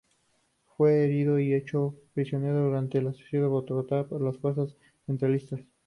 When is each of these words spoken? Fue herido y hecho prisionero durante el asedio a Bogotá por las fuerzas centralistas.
Fue 0.65 1.03
herido 1.03 1.37
y 1.37 1.53
hecho 1.53 1.93
prisionero 2.15 2.63
durante 2.65 2.97
el 2.97 3.09
asedio 3.09 3.45
a 3.45 3.49
Bogotá 3.49 4.07
por 4.07 4.19
las 4.19 4.35
fuerzas 4.35 4.75
centralistas. 5.05 5.59